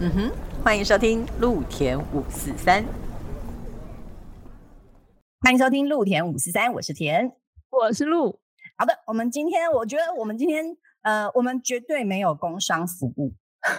[0.00, 0.32] 嗯哼，
[0.62, 2.84] 欢迎收听陆田五四三，
[5.40, 7.32] 欢迎收听陆田五四三，我是田，
[7.68, 8.38] 我是陆。
[8.76, 10.64] 好的，我们今天我觉得我们今天
[11.02, 13.32] 呃，我们绝对没有工商服务，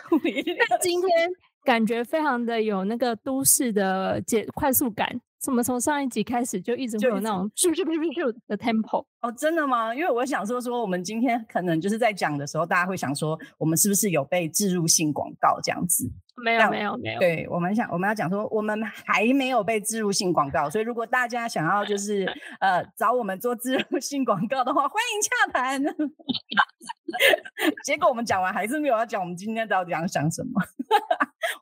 [0.83, 1.31] 今天
[1.63, 5.21] 感觉非常的有那个都市的节快速感。
[5.41, 9.05] 怎么从上一集开始就一直会有那种咻咻咻咻的 tempo？
[9.21, 9.95] 哦，真的吗？
[9.95, 16.11] 因为我想说说，我们今天可能就是在讲的时候，大家会想说，我们是不是有被植入性广告这样子？
[16.43, 17.19] 没有，没有，没有。
[17.19, 25.81] 对我们想，我们要讲说，我们还没有被植入性广告，所以如果大家想要就是 呃找我们做植入性广告的话，欢迎洽谈。
[27.85, 30.61] 结果我们讲完还是没有要讲，我们今天到底要讲什么？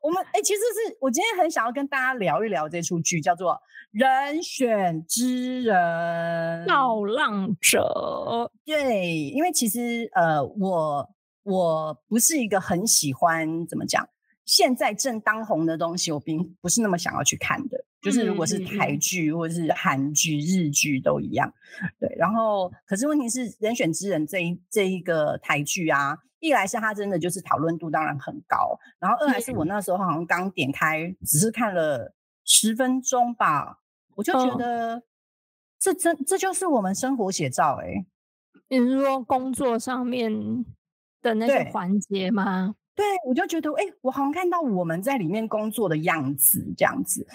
[0.02, 3.54] 我们哎，其实是我今天很想要跟大家聊一聊这出剧，叫做
[3.92, 5.76] 《人选之人》
[6.68, 8.52] 造浪者。
[8.66, 11.10] 对，因为其实呃，我
[11.44, 14.08] 我不是一个很喜欢怎么讲。
[14.46, 17.84] 现在正当红的东西，我并不是那么想要去看的。
[18.02, 21.52] 就是如果是台剧或者是韩剧、日剧都一样。
[22.00, 32.14] 对，然后可是问题是，人选之人这一这一个台剧啊，一来是它真的就是讨论度当然很高，然后二来是我那时候好像刚点开，只是看了
[32.46, 33.80] 十分钟吧，
[34.16, 35.04] 我就觉得
[35.80, 38.06] 这真这就是我们生活写照哎。
[38.70, 40.66] 你是说工作上面
[41.22, 42.76] 的那些环节吗？
[42.96, 47.26] 对，我就觉得，哎，我好像看到我们在里面工作的样子，这样子，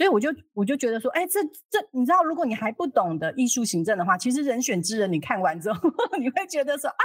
[0.00, 6.96] 所以我就我就觉得说，哎，这这，你知道，如果你还不懂得艺术行政的话，其实人选之人，你看完之后， 你会觉得说，啊，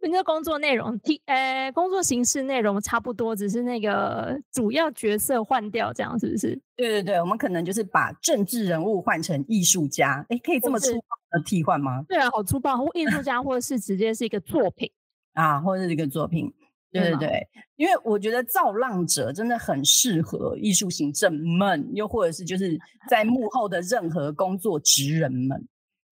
[0.00, 6.60] 人家工作内容，替，呃，工作形式内容差不多，只是那个主要角色换掉，这样是不是？
[6.76, 12.04] 对对对，我们可能就是把政治人物换成艺术家，哎，可以这么粗暴的替换吗？
[12.06, 14.92] 对啊，好粗暴，艺术家或者是直接是一个作品
[15.32, 16.52] 啊，或者是一个作品。
[16.92, 25.58] 对对对，因为我觉得造浪者真的很适合艺术行政们，又或者是就是 在幕后的任何工作职人们。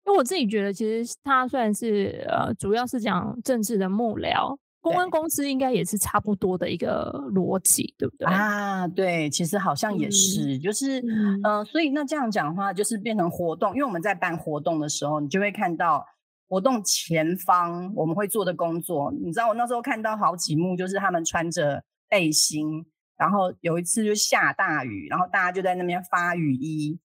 [0.07, 8.27] 因为我自己觉得，其实他虽然是呃，主要是讲政治的幕僚，公关公司应该也是差不多的一个逻辑，对不对？
[8.27, 11.01] 啊，对，其实好像也是，就是
[11.45, 16.05] 嗯，所以那这样讲的话，就是变成活动，因为我们在办活动的时候，你就会看到。
[16.50, 22.84] 活动前方我们会做的工作，你知道我那时候看到好几幕，就是他们穿着背心，
[23.16, 26.99] 然后有一次就下大雨，然后大家就在那边发雨衣。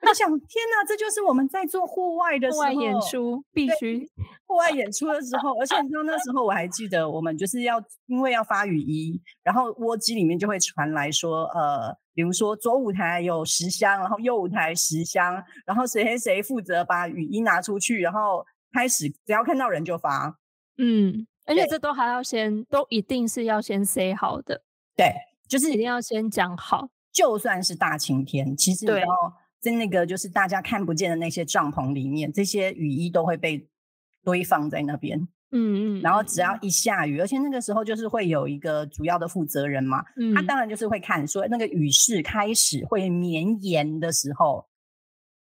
[0.00, 4.04] 我想，天哪，这就是我们在做户外的户外演出，必须
[4.48, 5.56] 户外演出的时候。
[5.60, 18.44] 而且你知道那时候我还记得，我们就是要因为要发雨衣，然后窝机里面就会传来说，呃，比如说左舞台有十箱，然后右舞台十箱，然后谁谁谁负责把雨衣拿出去，然后。
[18.72, 20.38] 开始只要看到人就发，
[20.78, 24.62] 嗯，而且这都还要先，都一定是要先 say 好的，
[24.96, 25.12] 对，
[25.46, 26.88] 就是一定要先讲好。
[27.12, 29.14] 就算是大晴天，其实然后
[29.60, 33.68] 在那个就是大家看不见的那些帐篷里面，这些雨衣都会被
[34.24, 44.66] 堆放在那边，嗯嗯，然后只要一下雨，而且那个时候就是会有一个主要的负责人嘛，嗯他当然就是会看说那个雨势开始会绵延的时候。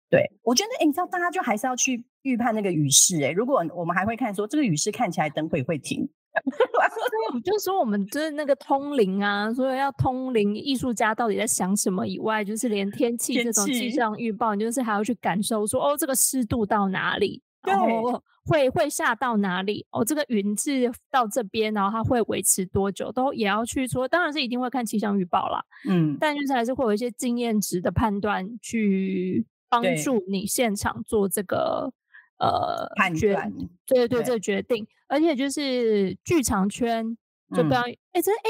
[0.09, 6.07] 对，我觉得，哎，你知道，大家就还是要去预判那个雨势，哎，如果我们还会看说这个雨势看起来等会会停，
[7.33, 29.45] 我就说我们就是那个通灵啊，所以要通灵艺术家到底在想什么以外，就是连天气这种气象预报，你就是还要去感受说，哦，这个湿度到哪里，然后会会下到哪里，哦，这个云是到这边，然后它会维持多久，都也要去说，当然是一定会看气象预报啦，嗯，但就是还是会有一些经验值的判断去。
[29.69, 31.91] 帮助你现场做这个
[32.37, 33.51] 呃判断，
[33.85, 37.17] 对对对，这个决定，而且就是剧场圈
[37.55, 38.49] 就不要哎，真哎，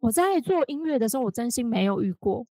[0.00, 2.46] 我在做音乐的时候，我真心没有遇过，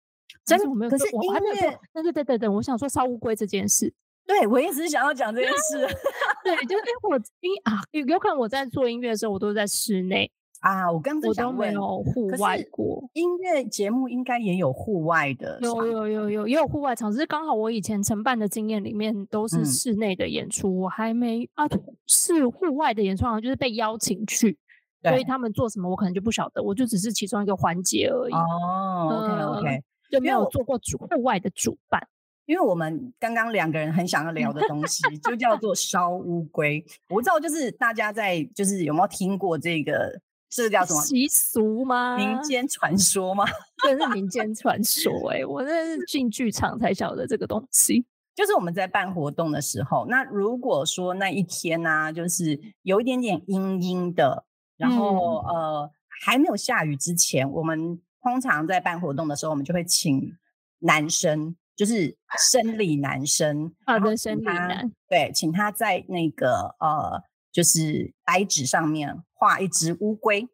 [0.44, 3.92] 真的我没有，可是我还没有做，对对对对对，我想说烧乌龟这件事，
[4.26, 5.86] 对我一直想要讲这件事，
[6.44, 10.30] 对，就是我音啊，有有可能我在做音乐的时候，我都在室内。
[10.62, 11.74] 啊，我刚刚想问，
[12.04, 21.64] 户外过音乐节目应该也有户外的，有有有有也有户外场，只是刚好我以前承办的经验里面都是室内的演出，我还没啊
[22.06, 24.56] 是户外的演出，好像就是被邀请去，
[25.02, 28.32] 所以他们做什么我可能就不晓得，我就只是其中一个环节而已。
[28.32, 29.82] 哦，OK OK，
[30.12, 32.00] 就没有做过主户外的主办，
[32.46, 40.20] 因为我们刚刚两个人很想要聊的东西就叫做烧乌龟，我不知道就是大家在就是有没有听过这个。
[40.54, 42.16] 这个叫什么习俗吗？
[42.16, 43.44] 民间传说吗？
[43.82, 48.04] 真是民间传说哎，我那是进剧场才晓得这个东西。
[48.34, 54.44] 就是我们在办活动的时候，那如果说那一天呢，就是有一点点阴阴的，
[54.76, 55.90] 然后呃
[56.24, 60.34] 还没有下雨之前，我们通常在办活动的时候，我们就会请
[60.78, 67.22] 男生，就是生理男生，好的，生理男，对，请他在那个呃，
[67.52, 70.48] 就是白纸上面画一只乌龟，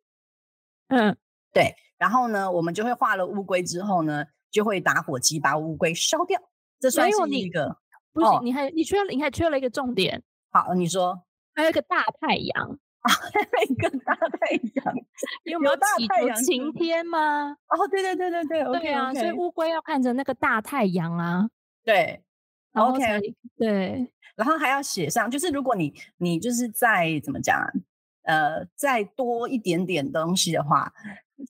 [0.89, 1.17] 嗯，
[1.53, 6.41] 对，然后呢，我们就会画了乌龟之后呢，就会打火机把乌龟烧掉，
[6.81, 7.79] 这算是一个。
[8.13, 10.21] 不是，你还你缺了，你还缺了一个重点。
[10.51, 11.23] 好，你说
[11.55, 14.95] 还有一个大太阳 还有，一个大太阳，
[15.45, 17.57] 有没有祈求晴天吗？
[17.69, 21.49] 哦，对对对对对，对啊，所以乌龟要看着那个大太阳啊。
[21.85, 22.23] 对
[22.79, 27.59] ，OK，对，然后还要写上，就是如果你你就是再怎么讲，
[28.23, 30.93] 呃，再多一点点东西的话，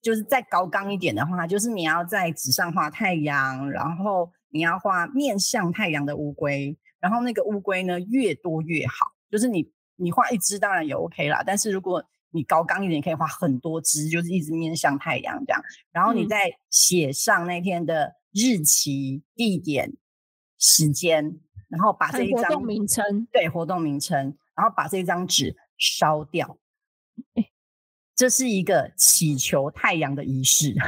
[0.03, 4.31] 就是再高刚一点的话，就是你要在纸上画太阳，然后。
[4.51, 19.93] 你要画面向太阳的乌龟，然后那个乌龟呢越多越好，就是你你画一只当然也 OK 啦，但是如果你高刚一点，可以画很多只，就是一直面向太阳这样，然后你再写上那天的日期、地点、
[20.59, 26.59] 时间，然后把这一张活动名称对活动名称，然后把这张纸烧掉，
[28.15, 30.75] 这是一个祈求太阳的仪式。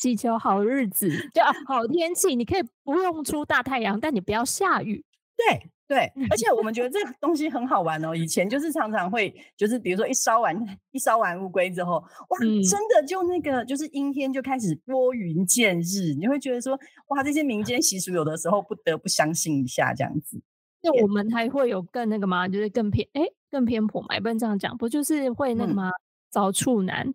[0.00, 2.34] 祈求好日子，就好天气。
[2.34, 5.04] 你可以不用出大太阳，但你不要下雨。
[5.36, 8.14] 对对，而且我们觉得这个东西很好玩哦。
[8.14, 10.54] 以前就是常常会，就是比如说一烧完
[10.92, 16.12] 一烧完乌龟之后，哇，真的就那个就是阴天就开始拨云见日。
[16.18, 20.38] 你会觉得说，哇，这些民间习俗有的时候不得不相信一下这样子。
[20.82, 22.46] 那我们还会有更那个吗？
[22.46, 24.14] 就是更偏哎，更偏颇嘛？
[24.14, 25.90] 也不能这样讲，不就是会那个吗？
[26.30, 27.14] 找处男。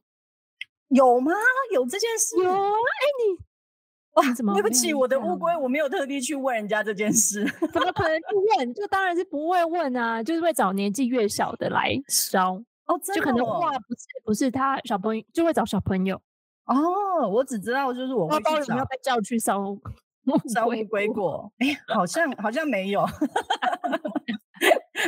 [0.90, 1.32] 有吗？
[1.72, 2.36] 有这件事？
[2.44, 2.58] 有啊！
[2.58, 3.38] 哎，你
[4.14, 4.24] 哇，
[4.54, 7.44] 对不起，我的乌龟，我没有特地去问人家这件事，
[7.74, 8.26] 怎么可能去
[8.58, 8.74] 问？
[8.74, 12.54] 就当然是不会问啊，就是会找年纪越小的来烧
[12.86, 16.16] 哦，就可能话不是不是他小朋友，就会找小朋友
[16.66, 17.28] 哦。
[17.28, 19.76] 我只知道就是我会去找，要被叫去烧
[20.54, 23.04] 烧乌龟过，哎，好像好像没有。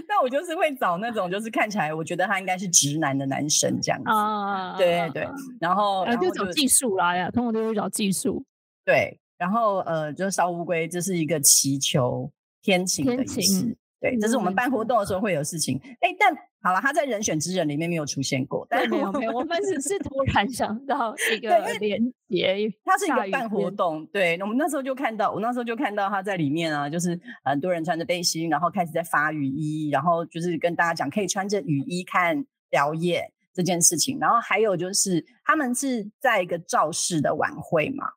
[0.09, 5.27] 那我就是会找那种，就是看起来我觉得他应该是直男的男生这样子啊，对对，
[5.61, 8.43] 然后就找技术啦呀，通常都会找技术。
[8.85, 13.75] 对，然后呃，就是烧乌龟，这是一个祈求天晴的仪式。
[13.99, 15.79] 对，这是我们办活动的时候会有事情。
[15.99, 16.33] 哎，但。
[16.65, 38.07] 好了，他在人选之人里面没有出现过，但没有没有，我们只是突然想到一个连接，他是一个办活动，对，我们那时候就看到，我那时候就看到他在里面啊，就是很多人穿着背心，然后开始在发雨衣，然后就是跟大家讲可以穿着雨衣看表演这件事情，然后还有就是他们是在一个造势的晚会嘛。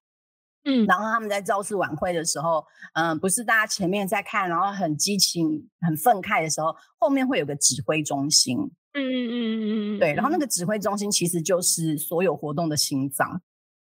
[0.65, 2.65] 嗯，然后他们在造势晚会的时候，
[2.95, 8.59] 嗯，不是大家前面在看，然后很激情、很愤慨的时候，后面会有个指挥中心。
[8.95, 13.41] 嗯嗯嗯嗯嗯，对，然后那个指挥中心其实就是所有活动的心脏。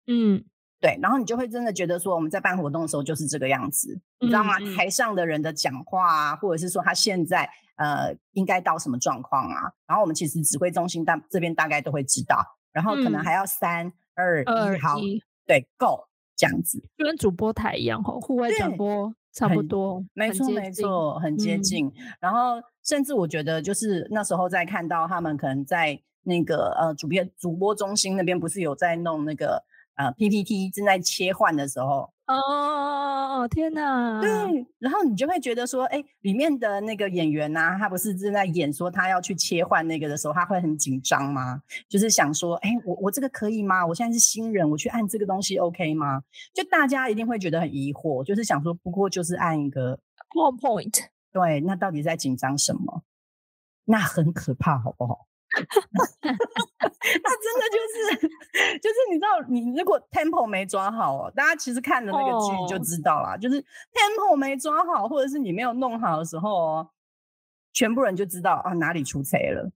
[0.06, 0.44] 嗯，
[0.81, 4.59] 对，然后你就会真的觉得说，我们在办活动的时候就是这个样子，你知道吗？
[4.76, 14.99] 台上的人的讲话啊，或者是说他现在呃应该到什么状况啊，然后我们其实指挥中心大这边大概都会知道，然后可能还要三二一，好，
[15.47, 16.06] 对，Go。
[16.38, 21.93] 这样子就跟主播台一样哈，户外转播差不多，没错没错，很接近。
[22.19, 29.62] 然后甚至我觉得，就是那时候在看到他们可能在那个呃主编主播中心那边，不是有在弄那个。
[29.98, 34.20] 呃，PPT 正在切换的时候，哦，天哪！
[34.20, 34.29] 对，
[34.79, 41.63] 然后你就会觉得说，哎，里面的那个演员呐，他不是正在演说他要去切换那个的时候，他会很紧张吗？
[41.89, 43.87] 就是想说，哎，我我这个可以吗？
[43.87, 46.23] 我现在是新人，我去按这个东西 OK 吗？
[46.53, 49.99] 就大家一定会觉得很疑惑，就是想说，不过就是按一个
[50.35, 53.05] PowerPoint，对，那到底在紧张什么？
[53.87, 55.27] 那很可怕，好不好？
[56.20, 58.28] 那真的就是，
[58.78, 63.60] 就是你知道，你如果 tempo 没抓好哦，大家其实看的那个剧就知道啦，就是
[63.93, 66.90] tempo 没抓好，或者是你没有弄好的时候哦，
[67.72, 69.70] 全部人就知道啊哪里出贼了。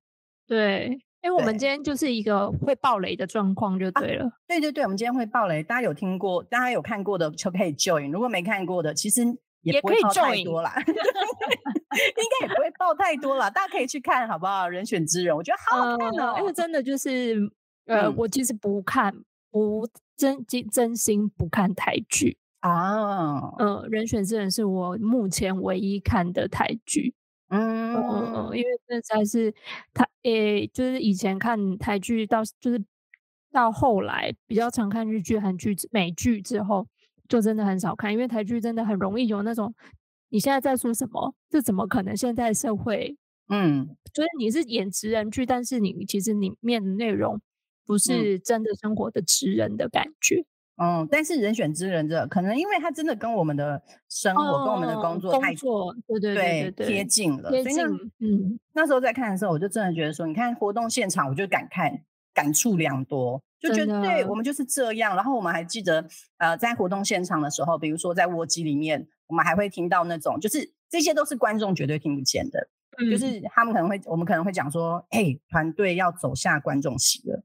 [0.46, 4.30] 对，因为我们今天就是一个会爆雷的状况，就对了。
[4.46, 9.38] 对对对，我们今天会爆雷，大家有听过，大家有看过的就可以 join，如果没看过的，其实。
[9.62, 10.74] 也不会爆太多啦，
[11.94, 13.50] 应该也不会爆太多了。
[13.50, 14.68] 大家可以去看好不好？
[14.68, 16.36] 人选之人，我觉得好好看哦。
[16.38, 17.36] 因为真的就是，
[17.86, 19.14] 呃，我其实不看，
[19.50, 23.52] 不真真真心不看台剧啊。
[23.58, 27.14] 嗯，人选之人是我目前唯一看的台剧。
[27.48, 29.54] 嗯嗯嗯，因为这才是
[29.92, 32.82] 他，诶，就是以前看台剧到就是
[33.50, 36.86] 到后来比较常看日剧、韩剧、美剧之后。
[37.28, 39.72] 就真的很少看，因为台剧真的很容易有那种，
[40.32, 41.34] 你现在在说什么？
[41.50, 42.16] 这怎么可能？
[42.16, 43.18] 现在社会
[43.50, 47.38] 嗯，所以你是演职人剧，但是你其实里面的内容
[47.86, 50.42] 不是真的生活的职人的感觉。
[50.76, 57.84] 嗯，但是人选之人这可能因为他真的跟我们的生活、跟我们的工作太作，对对对对贴近了，贴近。
[58.20, 62.00] 嗯，那时候在看的时候，我就真的觉得说，你看活动现场，我就感慨
[62.32, 65.14] 感触良多，就觉得对我们就是这样。
[65.14, 66.08] 然后我们还记得，
[66.38, 72.68] 呃，在活动现场的时候，比如说在卧机里面，我们还会听到那种，就是这些都是观众绝对听不见的，
[73.10, 77.42] 就是他们可能会，我们可能会讲说，哎，团队要走下观众席了。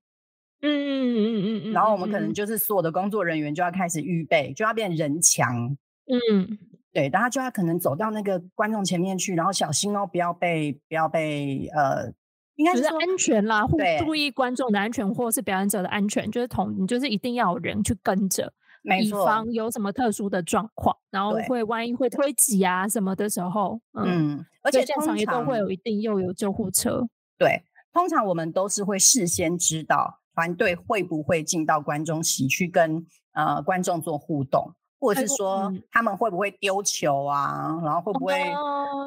[0.62, 5.77] 嗯嗯嗯嗯嗯，然后我们可能就是所有的工作人员就要开始预备，就要变人墙。
[6.08, 6.60] 嗯，
[6.91, 12.12] 对，然后就要可能走到那个观众前面去，然后小心哦，不要被不要被呃，
[12.56, 18.51] 应该是安全啦，对，注意观众的安全或是表演者的安全，就是同你就是一定要有人去跟着，
[18.96, 27.08] 以防有什么特殊的状况，然后会万一会推挤啊什么的时候，嗯，而且现场也都会有一定又有救护车。
[27.38, 27.63] 对，
[27.94, 30.20] 通常我们都是会事先知道。
[30.36, 33.03] 团队会不会进到观众席去跟
[33.34, 37.80] 呃观众做互动，或者是说他们会不会丢球啊？
[37.84, 38.34] 然后会不会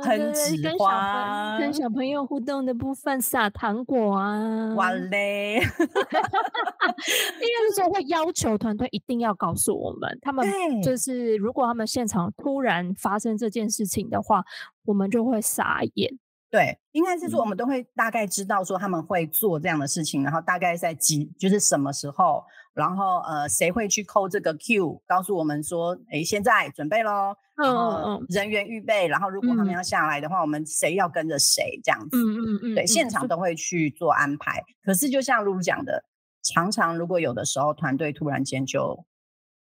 [0.02, 1.58] 喷纸花？
[1.58, 4.72] 跟小朋友互动的部分撒糖果啊？
[4.74, 5.56] 完嘞！
[5.56, 10.46] 因为时候会要求团队一定要告诉我们，他们
[10.82, 14.44] 就是如果他们现场突然发生这件事情的话，
[14.84, 16.18] 我们就会傻眼。
[16.50, 22.44] 对，应该是说我们都会大概知道说他们会做这样的事情，然后大概在几就是什么时候，
[22.80, 34.64] 然后呃谁会去扣这个 Q，告诉我们说，哎，现在准备喽，嗯嗯，人员预备，然后如果他们要下来的话，我们谁要跟着谁这样子，嗯嗯嗯，对，现场都会去做安排。
[34.82, 36.02] 可是就像露露讲的，
[36.42, 39.04] 常常如果有的时候团队突然间就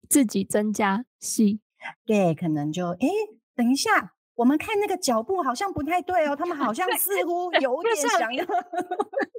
[0.09, 1.61] 自己增加戏，
[2.05, 3.09] 对，可能就哎，
[3.55, 4.11] 等一下。
[4.37, 8.45] 我们看那个脚步好像不太对哦，他们好像似乎 有点想要，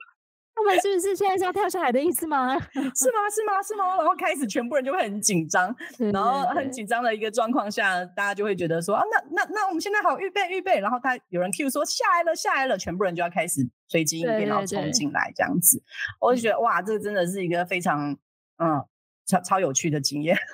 [0.56, 2.58] 他们是不是现在是要跳下来的意思吗？
[2.60, 2.80] 是
[3.12, 3.30] 吗？
[3.30, 3.62] 是吗？
[3.62, 3.98] 是吗？
[4.00, 5.76] 然后开始全部人就会很紧张，
[6.14, 15.84] 然后很紧张的一个状况下，大家就会觉得说啊，那那那我们现在好预备预备，然后他有人 Q 说下来了下来了，全部人就要开始随机应变，然后冲进来这样子，
[16.22, 18.12] 我就觉得哇，这个真的是一个非常
[18.58, 18.82] 嗯
[19.26, 20.38] 超超有趣的经验。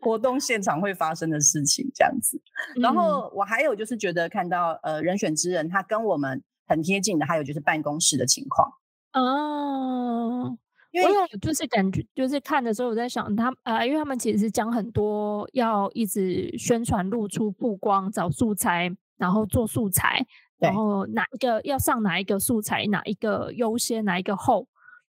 [0.00, 2.40] 活动现场会发生的事情，这样子。
[2.76, 8.72] 然后我还有就是觉得看到呃人选之人，他跟我们很贴近的，还有就是办公室的情况。
[9.12, 10.56] 哦，
[10.90, 11.08] 因为
[11.40, 20.26] 就是感觉就是看的时候，我在想他呃，因为他们其实是讲很多要一直宣传、露出、曝光、找素材，然后做素材，
[20.58, 24.66] 然后哪一个要上哪一个素材，哪一个优先，哪一个后，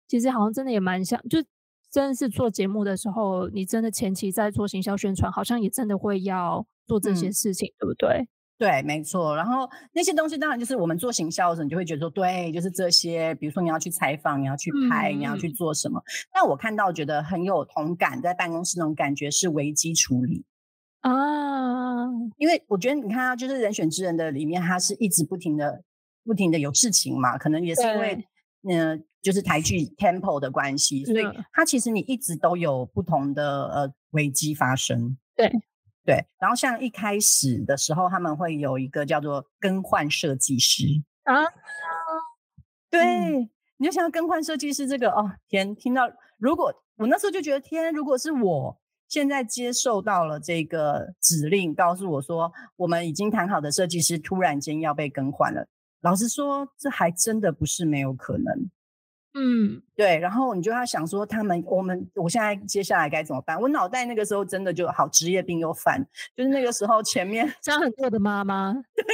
[0.08, 1.42] 其实好像真的也蛮像就。
[1.92, 8.26] 真的是做节目的时候，你真的前期在做行销宣传，好像也真的会要做这些事情，对不对？
[8.62, 9.34] 对，没错。
[9.34, 13.34] 然后那些东西，当然就是我们做行销的时候，你就会觉得说，对，就是这些。
[13.34, 16.00] 比如说你要去采访，你要去拍，你要去做什么？
[16.32, 20.44] 但我看到觉得很有同感，在办公室那种感觉是危机处理
[21.00, 22.06] 啊。
[22.38, 25.82] 因为我觉得你看，就是人选之人的里面，他是一直不停的、
[26.24, 28.24] 不停的有事情嘛，可能也是因为。
[28.64, 35.18] 嗯，就是台剧 tempo 的关系，所以它其实你一直都有不同的呃危机发生。
[35.34, 35.50] 对
[36.04, 40.84] 对，然后像一开始的时候，他们会有一个叫做更换设计师
[41.22, 41.44] 啊，
[42.90, 55.68] 对，你就想要更换设计师这个哦，天，听到如果我那时候就觉得天，如果是我现在接受到了这个指令，告诉我说我们已经谈好的设计师突然间要被更换了。
[56.00, 58.70] 老实说，这还真的不是没有可能。
[59.34, 60.18] 嗯，对。
[60.18, 63.60] 然后你就要想说，他们我们我现在接下来该怎么办？
[63.60, 66.06] 我脑袋那个时候真的就好，职业病又犯。
[66.36, 69.04] 就是那个时候前面 像很多的妈妈， 对，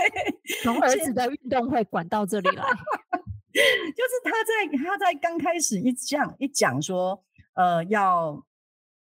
[0.62, 2.62] 从儿子的运动会管到这里来，
[3.52, 7.22] 就是他在他在刚开始一讲一讲说，
[7.54, 8.44] 呃，要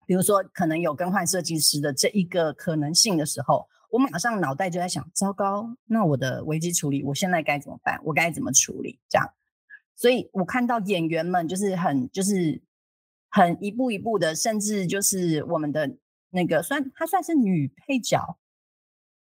[0.06, 3.68] 比如说可能有更换设计师的这一个可能性的时候。
[3.90, 8.00] 我马上脑袋就在想，糟糕，那我的危机处理，我现在该怎么办？
[8.02, 8.98] 我该怎么处理？
[9.08, 9.30] 这样，
[9.96, 12.62] 所以我看到演员们就是很就是
[13.30, 15.96] 很一步一步的，甚至就是我们的
[16.30, 18.38] 那个算她算是女配角、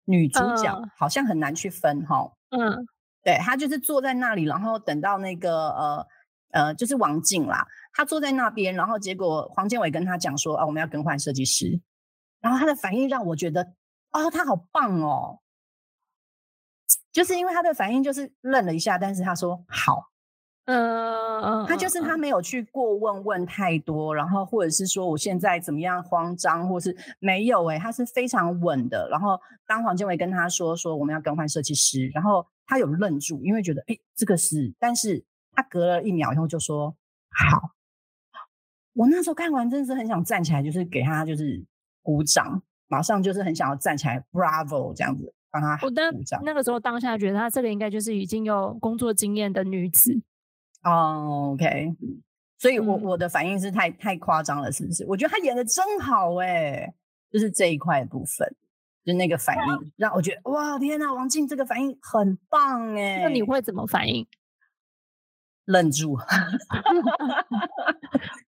[0.04, 2.32] 女主角，好像很难去分哈。
[2.50, 2.86] 嗯，
[3.22, 6.06] 对，她就是坐在那里，然后等到那个呃
[6.50, 11.80] 呃，就是王静啦，她坐在那边，然后结果黄建伟跟她讲说啊，我们要更换设计师，
[12.40, 13.72] 然后她的反应让我觉得。
[14.10, 15.40] 哦，她好棒哦！
[17.12, 20.10] 就是因为他的反应就是愣了一下，但是他说好，
[20.70, 29.08] 嗯，他就是他没有去过问问太多，然后或者是说我现在怎么样慌张，或是没有哎，他是非常稳的。
[29.10, 36.94] 然后当黄建伟跟他说说我们要更换设计师，然后他有愣住，因为觉得哎，这个是，但是他隔了一秒以后就说
[37.30, 37.70] 好。
[38.92, 41.64] 我那时候看完真的是很想站起来，就是给他就是
[42.02, 45.88] 鼓掌，马上就是很想要站起来，Bravo 这样子帮他鼓
[46.24, 46.42] 掌。
[46.44, 50.20] 那个时候当下觉得他这个应该就是已经有工作经验的女子。
[50.84, 51.94] 哦，OK，
[52.58, 55.04] 所以我我的反应是太太夸张了，是不是？
[55.06, 56.92] 我觉得他演的真好哎，
[57.30, 58.48] 就是这一块部分，
[59.04, 63.22] 就那个反应让我觉得哇天哪，王静这个反应很棒哎。
[63.22, 64.26] 那你会怎么反应？
[65.66, 66.16] 愣住。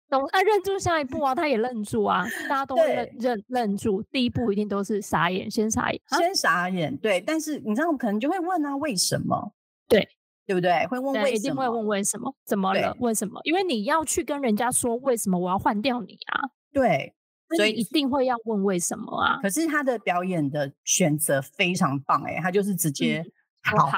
[0.07, 4.03] 懂啊，愣住下一步啊，他也愣住啊，大家都认认愣住。
[4.11, 6.95] 第一步一定都是傻眼，先傻眼，先傻眼。
[6.97, 9.53] 对，但是你知道，可能就会问啊，为什么？
[9.87, 10.07] 对，
[10.45, 10.85] 对不对？
[10.87, 11.29] 会问为什么？
[11.29, 12.35] 一定会问为什么？
[12.45, 12.95] 怎么了？
[12.99, 13.39] 为什么？
[13.43, 16.49] 因为你要去跟人家说为什么我要换掉你啊？
[16.71, 17.13] 对，
[17.55, 19.39] 所以一定会要问为什么啊？
[19.41, 23.25] 可是他的表演的选择非常棒哎，他就是直接
[23.63, 23.89] 好。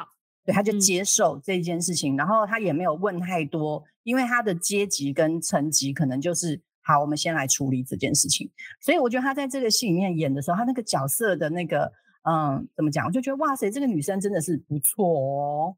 [0.46, 8.50] 对，他就接受这件事情，然后他也没有问太多，因为他的阶级跟层级可能就是好，我们先来处理这件事情。
[8.80, 11.92] 所以我觉得他在这个戏里面演的时候，他那个角色的那个，
[12.30, 13.06] 嗯，怎么讲？
[13.06, 15.76] 我就觉得哇塞，这个女生真的是不错哦。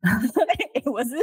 [0.90, 1.16] 我是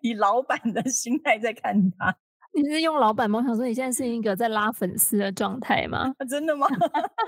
[0.00, 2.16] 以老板的心态在看她。
[2.54, 3.42] 你是用老板吗？
[3.42, 6.14] 想说你现在是一个在拉粉丝的状态吗？
[6.28, 6.66] 真的吗？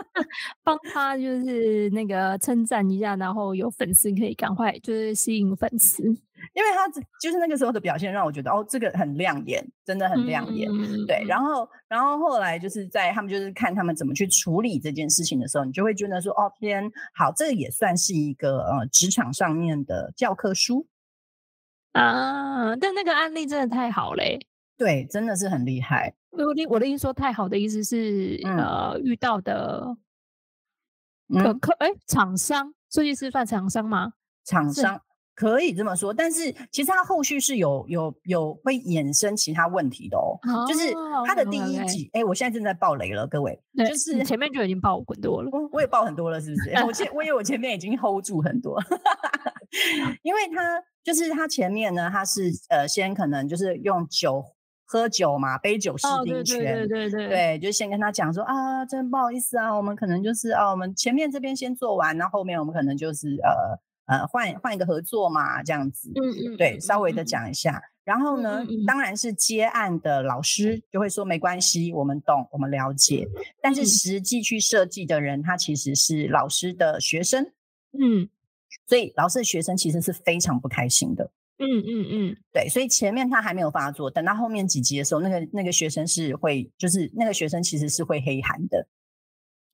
[0.62, 6.88] 帮他就是那个称赞一下，然后有粉丝可以赶快就是吸引粉丝，因为他
[7.20, 10.70] 就是那个时候的表现让我觉得哦，这个很亮眼，真的很亮眼。
[11.06, 20.86] 对，然后然后后来就是在他们就是看他们怎么去处理这件事情的时候，你就会觉得说哦天，好，这个也算是一个呃职场上面的教科书
[21.92, 22.76] 啊。
[22.76, 24.38] 但那个案例真的太好嘞。
[24.76, 26.14] 对，真的是很厉害。
[26.30, 29.96] 我的我的意思说，太好的意思是，呃，遇到的
[31.32, 34.12] 可可哎，厂商设计师算厂商吗？
[34.44, 35.00] 厂商
[35.34, 40.38] 可以这么说，但是其实他后续是有有有会衍生其他问题的哦。
[40.68, 40.92] 就是
[41.26, 46.70] 他的第一集，哎，我现在正在爆雷了，各位，就是前面就已经爆很多了，我也爆很多了，是不是？
[46.84, 48.78] 我前我以为我前面已经 hold 住很多，
[50.22, 54.44] 因为他就是他前面呢，他是呃先可能就是用酒。
[54.88, 57.28] 喝酒嘛，杯酒释兵权，对对对。
[57.28, 66.54] 对，就先跟他讲说啊，真不好意思啊，我们可能就是啊，我们前面这边先做完，然后后面我们可能就是呃呃换换一个合作嘛，这样子，嗯。
[66.54, 73.26] 嗯，对，稍微的讲一下，然后呢，当然是接案的老师就会说没关系，我们懂，我们了解，
[73.60, 77.44] 但是实际去设计的人，他其实是老师的学生，
[77.98, 78.28] 嗯，
[78.86, 81.32] 所以老师的学生其实是非常不开心的。
[81.58, 88.86] 嗯嗯嗯，对，所以前面他还没有发作，等到后面几集的时候，那个那个学生是会，就是那个学生其实是会黑喊的。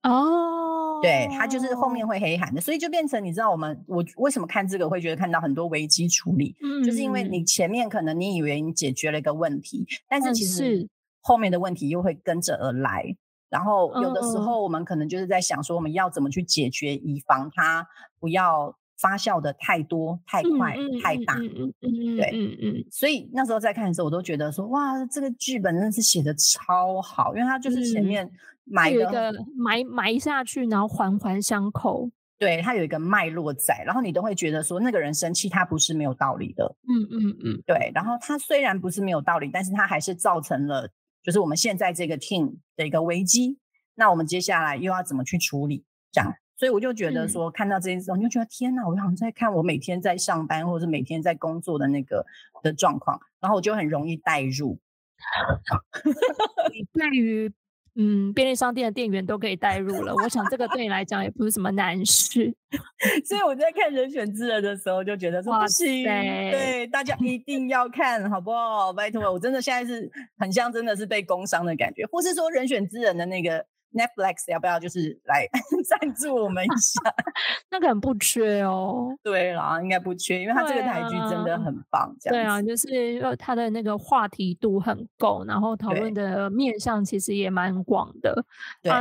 [0.02, 2.06] 哦，对他就是后面。
[2.06, 10.88] 会黑喊的，所以就变成你知道我们我为什么看这个会觉得看到很多危机处理，就是因为你前面可能你以为你解决了一个问题，但是其实
[11.20, 13.16] 后面的问题又会跟着而来，
[13.48, 17.86] 然后有的时候我们可能就是在想说我们要怎么去解决，以防他
[18.20, 18.76] 不要。
[18.98, 28.30] 发酵的太多、太快、太大，对，嗯嗯，所以那时候在看的时候，我都觉得说，哇，这个剧本真的是写的超好，因为它就是前面
[28.64, 40.88] 埋一个埋埋下去，然后环环相扣，对，它有一个脉络在，然后你都会觉得说，那个人生气，他不是没有道理的，嗯嗯嗯，对，然后他虽然不是没有道理，但是他还是造成了，
[41.24, 43.58] 就是我们现在这个 team 的一个危机，
[43.96, 45.84] 那我们接下来又要怎么去处理？
[46.12, 46.32] 这样。
[46.62, 48.86] 所以我就觉得说，看到这件事，我就觉得天哪！
[48.86, 52.24] 我好像在看我每天在上班，或者是每天在工作的那个
[52.62, 54.78] 的状况，然后我就很容易代入。
[56.72, 57.52] 你对于
[57.96, 62.54] 嗯便利商店的店员都可以代入了，我想这个对你来讲也不是什么难事。
[63.26, 68.92] 所以我在看《人选之人》的时候，就觉得说不行，对大家一定要看好不好？
[68.92, 73.66] 拜托，我真的现在是很像真的是被工伤的感觉，或是说《人选之人》的那个。
[73.92, 75.46] Netflix 要不要就是来
[75.88, 77.00] 赞助我们一下？
[77.70, 79.14] 那可能不缺哦。
[79.22, 82.14] 对啦，应该不缺，因为他这个台剧真的很棒。
[82.24, 88.44] 对啊，就是他的那个话题度很够，然后讨论的面向其实也蛮广的。
[88.82, 88.92] 对，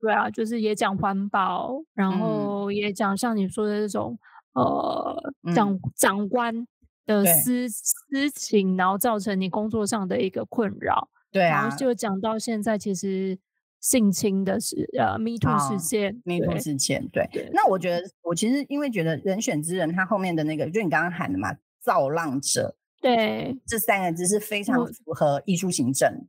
[0.00, 4.18] 对啊，就是也讲环保，然后也讲像你说的这种
[4.54, 6.66] 呃长长官
[7.06, 11.08] 的私私情，然后造成你工作上的一个困扰。
[11.30, 13.38] 对啊，然后就讲到现在，其实。
[13.82, 17.28] 性侵的事，呃，Me Too 事件，Me Too 事件，对。
[17.52, 26.26] 那我觉得，我其实因为觉得人选之人，他后面的那个，就你刚刚喊的嘛，造浪者，对，这三个字是非常符合艺术行政。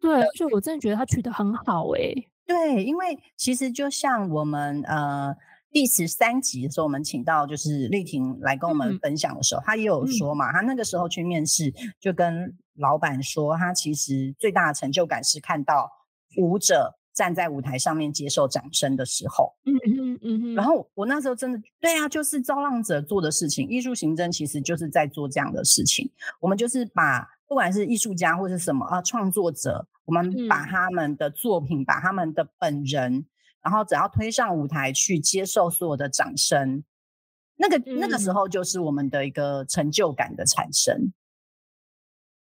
[0.00, 2.14] 对，就我真的觉得他取得很好，哎。
[2.46, 5.36] 对，因为其实就像我们，呃，
[5.70, 15.90] 第十三集的时候，我们请到就是丽婷来跟我们分享的时候，她也有说嘛，她那个时候去面试，就跟老板说，她其实最大的成就感是看到
[16.36, 19.54] 舞者站在舞台上面接受掌声的时候。
[19.64, 20.54] 嗯嗯嗯。
[20.54, 26.10] 然后我那时候真的，对啊，就是造浪者做的事情，艺术行政其实就是在做这样的事情。
[26.40, 33.26] 我们就是把不管是艺术家或者什么啊创作者，我们把他们的作品，把他们的本人。
[33.62, 36.84] 然后只要推上舞台去接受所有的掌声，
[37.56, 41.14] 那个那个时候就是我们的一个成就感的产生。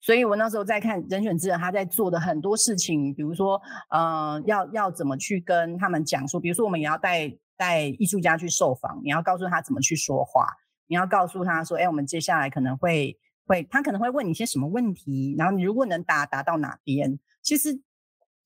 [0.08, 10.46] 所以我那时候在看人选之人他在做的很多事情，比如说，呃，要要怎么去跟他们讲述，比如说我们也要带带艺术家去受访，你要告诉他怎么去说话，
[10.86, 17.78] 你要告诉他说，哎，我们接下来可能会会，他可能会问你一些什么问题，然后你如果能答答到哪边，其实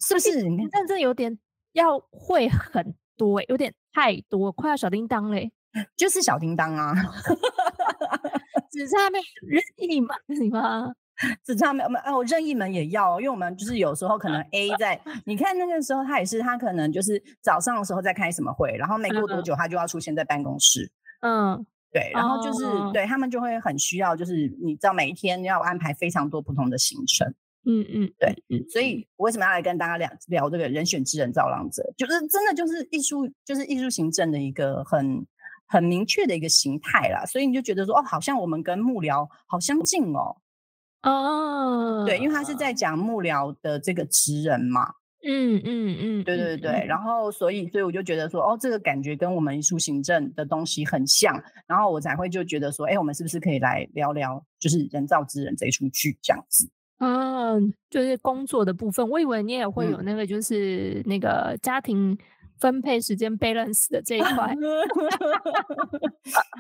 [0.00, 0.42] 是不是？
[0.42, 1.38] 你看这有点。
[1.74, 5.52] 要会很多，有点太多，快要小叮当嘞，
[5.96, 6.92] 就是小叮当啊，
[8.70, 10.10] 只差没任意门
[10.50, 10.92] 吗？
[11.44, 27.32] 只差没有没有，任意门也要，因为我们就是有时候可能 A 在，你看那个时候他也是，他可能就是早上的时候在开什么会，然后没过多久他就要出现在办公室，嗯，对，然后就是对他们就会很需要，就是你知道每一天要安排非常多不同的行程。
[27.64, 31.80] 嗯嗯，对，嗯，所以我为什么要来跟大家聊聊这个人选之人造浪者？
[31.96, 35.24] 就是真的就是艺术，就是艺术行政的一个很
[35.68, 37.24] 很明确的一个形态啦。
[37.24, 40.34] 所以你就觉得说，哦，好像我们跟幕僚好相近哦。
[41.02, 44.94] 哦，对，因为他是在讲幕僚的这个职人嘛。
[45.24, 46.84] 嗯嗯嗯，对对对。
[46.86, 51.40] 然后所以所以我就觉得说，哦，这个感觉跟我们艺术行政的东西很像。
[51.66, 56.68] 然后我才会就觉得说，哎，我们是不是可以来聊聊，就是人造之人这一出剧这样子。
[56.98, 62.18] 嗯，就是工作的部分，我以为你也会有那个，就是那个家庭
[62.58, 64.54] 分配时间 balance 的这一块。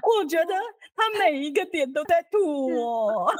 [0.02, 0.54] 我觉得
[0.96, 3.32] 他每一个点都在吐 我，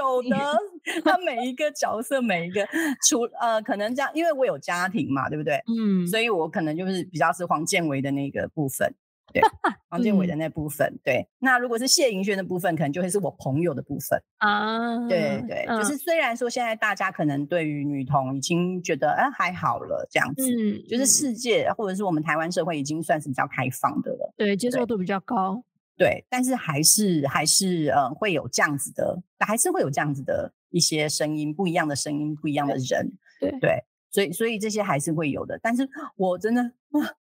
[0.00, 0.36] 有的
[1.04, 2.66] 他每一个角色，每一个
[3.08, 5.62] 除呃，可能这样，因为我有家庭嘛，对不对？
[5.68, 8.94] 嗯，所以我可能就是比较是黄建伟的那个部分。
[9.32, 9.40] 对，
[9.88, 15.06] 黄建伟的那部分，对，那如果是谢盈萱的部分，可能就会是我朋友的部分啊。
[15.06, 25.62] 对对，就是虽然说现在大家可能对于女童已经觉得哎还好了这样子，嗯，就是世界或者是我们台湾社会已经算是比较开放的了，对，接受度比较高，
[26.00, 35.86] 对，但是还是还是呃会有这样子的，还是会有这样子的一些声音，不一样的声音，不一样的人，对对，所以所以这些还是会有的，但是
[36.16, 36.72] 我真的啊。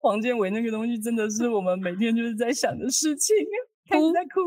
[0.00, 3.34] 黄建伟那个东西真的是我们每天就是在想的事情，
[3.90, 4.40] 开始在哭。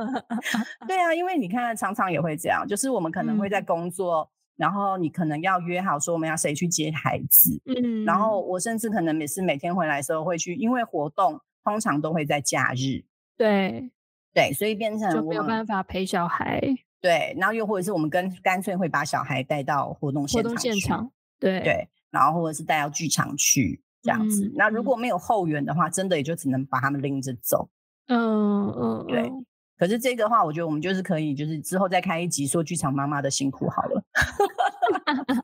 [0.86, 13.02] 对啊，因为你看，常常也会这样，就是我们可能会在工作，然后你可能要约好说我们要谁去接孩子，嗯，然后我甚至可能每次每天回来的时候会去，因为活动通常都会在假日，
[13.36, 13.90] 对
[14.32, 16.60] 对，所以变成就没有办法陪小孩，
[17.00, 23.80] 对，然后又或者是我们跟干脆会把小孩带到活动现场现场，对对，然后或者是带到剧场去。
[24.02, 27.70] 这样子，那如果没有后援的话，真的也就只能把他们拎着走。
[28.08, 29.32] 嗯嗯，对。
[29.78, 34.04] 可是这个话，我觉得我们就是可以，就是之后再开一集说剧场妈妈的辛苦好了。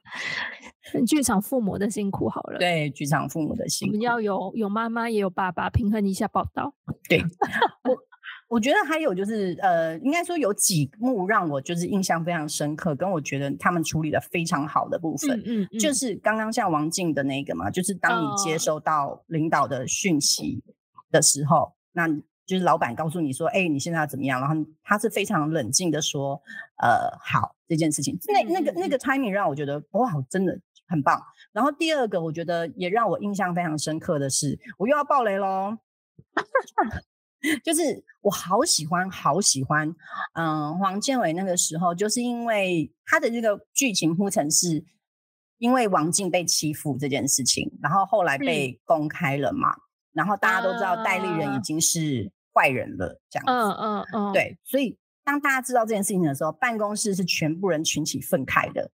[1.06, 2.58] 剧场父母的辛苦好了。
[2.58, 3.92] 对，剧场父母的辛苦。
[3.92, 6.74] 我们要有有妈妈也有爸爸，平衡一下报道。
[7.08, 7.24] 对。
[8.50, 20.64] 我觉得还有就是，呃，应该说有几幕让我就是印象非常深刻，跟我觉得他们处理的非常好的部分，嗯嗯，就是刚刚像王静的那个嘛，就是当你接收到领导的讯息
[21.12, 22.08] 的时候，那
[22.44, 24.40] 就是老板告诉你说，哎，你现在要怎么样？
[24.40, 26.42] 然后他是非常冷静的说，
[26.82, 30.58] 呃，好，这件事情，那那个那个 timing 让我觉得哇，真的
[30.88, 31.22] 很棒。
[31.52, 35.78] 然后第二个，我觉得也让我印象非常深刻的是，我又要爆雷喽。
[37.64, 39.94] 就是我好喜欢，好喜欢，
[40.34, 44.84] 嗯，黄建伟那个时候，就是因为他的这个剧情铺陈是，
[45.56, 49.74] 因为王静被欺负这件事情，然后后来被公开了嘛，
[50.12, 54.06] 然后大家都知道戴立人已经是坏人了，这样子，嗯嗯。
[54.12, 58.90] 嗯，对，所以当大家知道这件事情的时候，办公室是全部人群起愤慨的，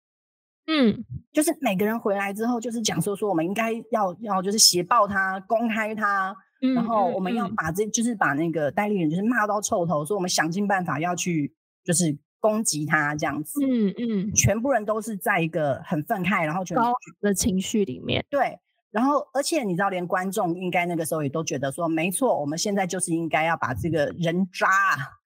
[0.66, 6.34] 嗯，就是每个人回来之后，就是讲说说我们应该要要就是写报他，公开他。
[6.74, 13.60] 然后我们要把这就是把那个代理人就是骂到臭头，说我们想尽办法要去就是攻击他这样子。
[13.64, 18.22] 嗯嗯，全部人都是在一个很愤慨，然后高的情绪里面。
[18.28, 18.58] 对，
[18.90, 24.68] 然后而且你知道，连观众应该那个时候也都觉得说，没错，我们现在就是应该要把这个人渣，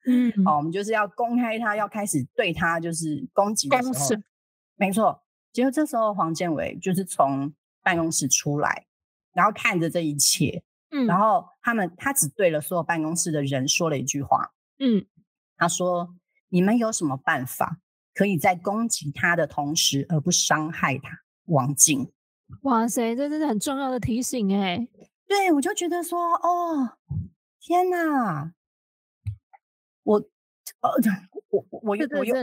[0.07, 4.23] 嗯，哦，我们就是要公开他，要开始对他就是攻击的时候，
[4.77, 5.20] 没错。
[5.53, 8.87] 结果这时候黄建伟就是从办公室出来。
[9.35, 10.62] 然后看着这一切，
[10.96, 15.04] 嗯，然后他们他只对了所有办公室的人说了一句话，嗯，
[15.57, 16.14] 他说
[16.50, 17.80] ：“你们有什么办法
[18.14, 22.12] 可以在攻击他的同时而不伤害他？”王静，
[22.62, 24.88] 哇塞，这真是很重要的提醒哎。
[25.26, 26.96] 对，我就觉得说，哦，
[27.61, 28.52] 天哪，
[30.04, 30.90] 我，呃，
[31.50, 32.35] 我我又我又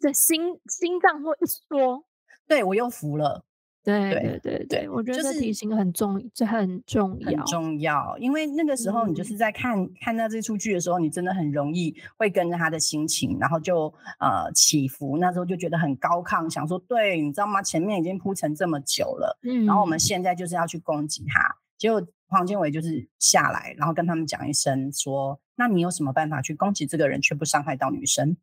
[0.00, 2.04] 在 心心脏会一缩，
[2.46, 3.44] 对我又服了。
[3.88, 8.16] 对对对对，我觉得这提醒很重，这很重要，很重要。
[8.18, 15.16] 因为那个时候你就是在看看到这出剧的时候，你真的很容易会跟着他的心情，然后就呃起伏。
[15.16, 17.62] 那时候就觉得很高亢，想说，对，你知道吗？
[17.62, 21.56] 前面已经铺成这么久了，嗯，然后我们现在就是要去攻击他。
[21.78, 28.36] 结果黄建伟就是下来，然后跟他们讲一声，说：“那你有什么办法去攻击这个人，却不伤害到女生？”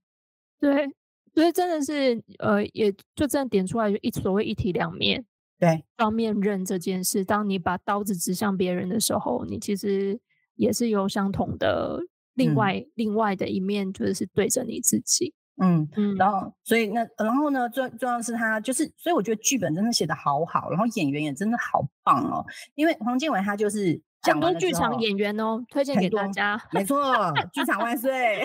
[0.60, 0.90] 对，
[1.34, 5.24] 所以真的是呃，也就这样点出来，就一所谓一体两面。
[5.58, 10.20] 对，双面刃这件事，当你把刀子指向别人的时候，你其实
[10.56, 12.00] 也是有相同的
[12.34, 15.34] 另外另外的一面，就是对着你自己。
[15.62, 22.46] 嗯嗯，然后所以那然后呢，最重要是他就是，所以我觉得剧本真的写的好好，然后演员也真的好棒哦。
[22.76, 26.62] 因为黄建伟他就是很多剧场演员哦，推荐给大家。
[26.74, 27.02] 没错，
[27.54, 28.44] 剧场万岁。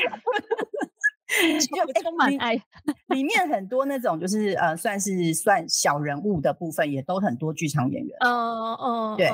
[1.95, 2.55] 就充满爱，
[3.15, 8.17] 里面很多那种就是呃，算是算小人物的部分，也都很多剧场演员。
[8.21, 9.31] 嗯嗯，对。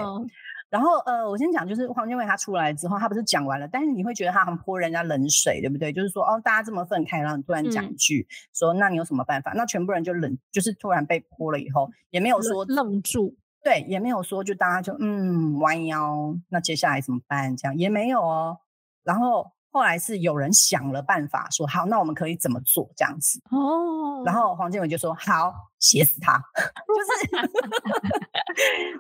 [0.68, 5.92] 然后呃，我先讲，就是黄建伟他出来之后，他不是讲完了，但是你会觉得他很泼人家冷水，对不对？
[5.92, 9.52] 就是说哦，大家这么愤慨，然后你突然讲一句说，那你有什么办法？
[9.54, 17.56] 那全部人就冷，就是突然被泼了以后，也没有说愣住，对，也没有说就大家就嗯弯腰，那接下来怎么办？
[17.56, 18.58] 这样也没有哦。
[19.04, 19.52] 然后。
[19.70, 24.22] 后来是有人想了办法，说好，那我们可以怎么做这样子哦。
[24.24, 26.38] 然后黄建伟就说好，写死他。
[26.56, 27.26] 就是，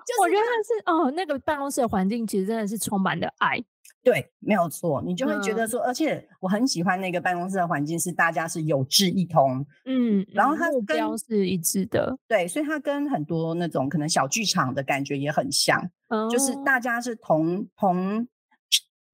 [0.06, 3.62] 就我觉得是哦，那个办公室的环境其实真的是充满了爱。
[4.02, 15.90] 对，没有错，你就会觉得说，而且我很喜欢那个办公室的环境，是大家是有志一同，嗯，然后他目标是一致的，对，所以他跟很多那种可能小剧场的感觉也很像，
[16.30, 18.28] 就是大家是同同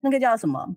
[0.00, 0.74] 那个叫什么？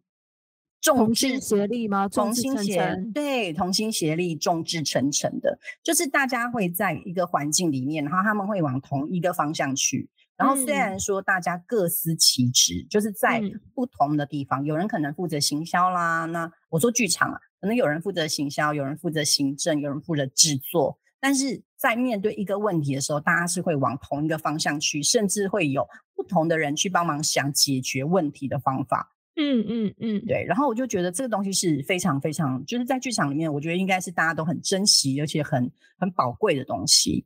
[0.86, 2.08] 同心协力吗？
[2.08, 10.10] 同心协对，同心协力，众志成城的，就是大家会在一个环境里面，然后他们会往同一个方向去。
[10.38, 13.42] 然后虽然说大家各司其职，就是在
[13.74, 21.00] 不同的地方，有人可能负责行销啦，那我说剧场啊，可能有人负责行销，有人负责行政，有人负责制作。
[21.22, 29.15] 但是在面对一个问题的时候，大家是会往同一个方向去，甚至会有不同的人去帮忙想解决问题的方法。
[29.38, 37.26] 嗯嗯嗯，对，然后我就觉得这个东西是非常非常，就是在剧场里面，我觉得应该是大家都很珍惜，而且很很宝贵的东西。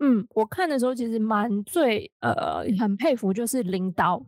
[0.00, 4.20] 嗯，我看的时候其实蛮最呃很佩服，就是领导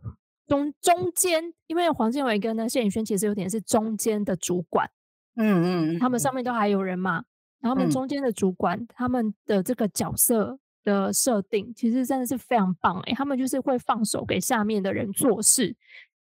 [0.47, 4.89] 中中间，因为黄建伟跟呢谢颖轩其实有点是中间的主管，
[5.35, 7.25] 嗯嗯，他们上面都还有人嘛，
[7.59, 15.75] 然后他们中间的主管他们的这个角色的设定，其实真的是非常棒哎，他们就是会放手给下面的人做事。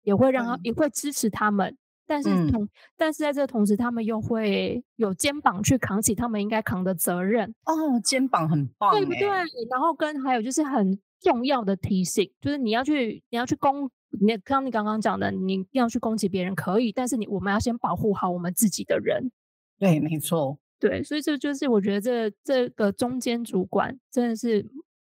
[0.10, 2.68] 也会让他也会支持他们，但是同
[2.98, 9.28] 但是在这个同时，他们又会有肩膀去扛起他们应该扛的责任哦，肩膀很棒，对不对？
[9.70, 13.88] 然后跟还有就是很重要的提醒，就是你要去你要去攻，
[14.20, 19.32] 你刚你刚刚讲的，你要去攻击别人可以，但是你我们要先保护好我们自己的人。
[19.78, 24.66] 对，没错，对，所以这就是我觉得这这个中间主管真的是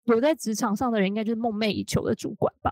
[0.06, 2.72] 有在职场上的人，应该就是梦寐以求的主管吧。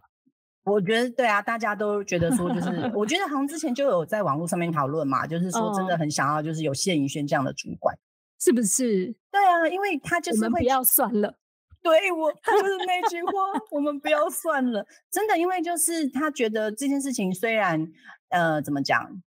[0.66, 7.94] 我觉得对啊，大家都觉得说，就是我觉得好像之前就有在网络上面讨论嘛，就是说真的很想要，就是有谢颖轩这样的主管，
[8.40, 9.14] 是不是？
[9.30, 11.38] 对啊，因为他就是不要算了，
[11.82, 13.32] 对我就是那句话，
[13.72, 17.86] 我们不要算了，真的，因为就是他觉得这件事情虽然
[18.30, 19.22] 呃怎么讲，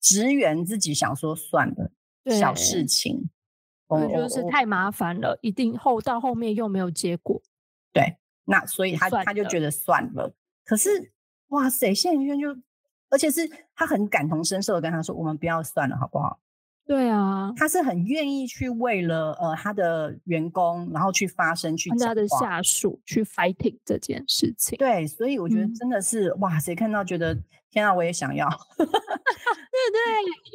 [0.00, 1.92] 职员自己想说算了，
[2.36, 3.30] 小事情，
[3.86, 7.40] 我觉得是太麻烦了，一定后到后面又没有结果，
[7.92, 8.16] 对，
[8.46, 10.34] 那所以他他就觉得算了。
[10.64, 11.12] 可是，
[11.48, 11.94] 哇塞！
[11.94, 12.56] 谢颖轩就，
[13.10, 16.38] 而且是他很感同身受的跟他说：“我们不要算了，好不好？”
[16.84, 24.76] 对啊，他是很愿意去为了呃他的员工，然后去发声，去他的下属去 fighting 这件事情。
[24.78, 27.38] 对，所以我觉得真的是哇谁看到觉得
[27.70, 28.86] 天啊，我也想要， 对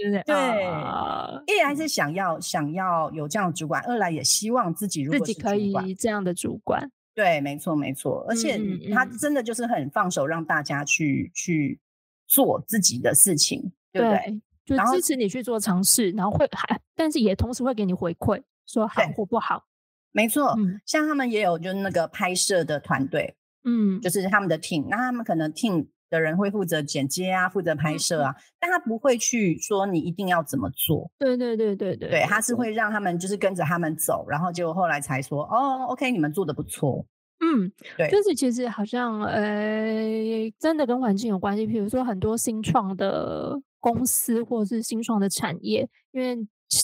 [0.01, 6.91] 对对对，一来是想要想要有这样的主管，二来也希望自己如自己可以这样的主管。
[7.17, 8.61] 对，没错，没错，而且
[8.93, 11.79] 他真的就是很放手，让大家去去
[12.27, 14.39] 做自己的事情，对不对？
[14.63, 19.65] 就支持你去做尝试，然后会还，但是也同时会给你回馈，说好或不好。
[20.11, 31.09] 没错，像他们也有就是那个拍摄的团队，嗯，就是他们的 team，那他们可能 team 的人会负责剪接啊，负责拍摄啊，但他不会去说你一定要怎么做。
[31.19, 37.05] 对对对对对，对，他是会让他们就是跟着他们走，然后结果后来才说哦，OK，你们做的不错。
[37.39, 41.67] 嗯，对，就是其实好像呃，真的跟环境有关系。
[41.67, 46.35] 比如说很多新创的公司或者是新创的产业，因为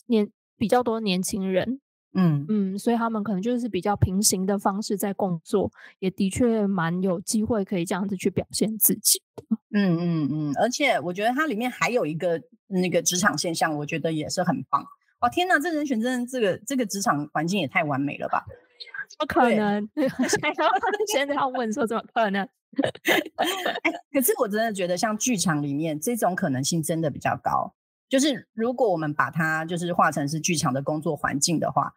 [0.06, 1.80] 年比较多年轻人，
[2.14, 9.44] 嗯嗯，所以他们可能就是比较平行的方式在工作，也的确蛮有机会可以这样子去表现自己的。
[9.72, 14.86] 嗯嗯嗯，而且我觉得它里面还有一个那个职场现象，我觉得也是很棒。
[15.22, 18.44] 哇，天哪，这人选真的这个这个职场环境也太完美了吧！
[19.18, 19.90] 不可能！
[19.96, 20.70] 现在要
[21.08, 22.42] 现在要问说怎么可能？
[23.84, 27.74] 哎，可是我真的觉得，像剧场里面这种可能性真的比较高。
[28.10, 31.92] 就是如果我们把它就是化成是剧场的工作环境的话，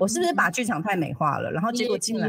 [0.00, 1.50] 我是不是把剧场太美化了？
[1.50, 2.28] 然后结果进来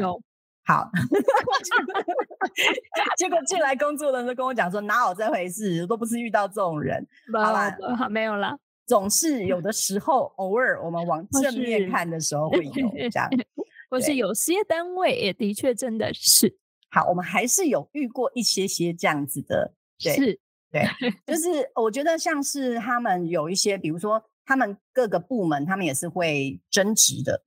[0.64, 0.92] 好，
[3.18, 7.06] 结果进来工作的人跟我讲说哪有这回事，都不是遇到这种人。
[7.34, 8.56] 好吧，好没有了。
[8.86, 12.72] 总是有的时候，偶尔我们往正面看的时候会有
[13.10, 13.28] 这样。
[13.90, 16.56] 或是有些单位也的确真的是
[16.92, 20.40] 好，我们还是有遇过一些些这样子的，是，
[20.72, 20.86] 对，
[21.28, 27.44] 就是我觉得像是他们有一些，比如说他们各个部门，他们也是会争执的，